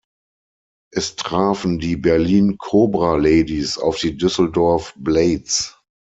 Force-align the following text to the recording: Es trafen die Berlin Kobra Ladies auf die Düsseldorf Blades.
Es 0.91 1.15
trafen 1.15 1.77
die 1.77 1.95
Berlin 1.95 2.57
Kobra 2.57 3.17
Ladies 3.17 3.77
auf 3.77 3.99
die 3.99 4.17
Düsseldorf 4.17 4.95
Blades. 4.97 5.77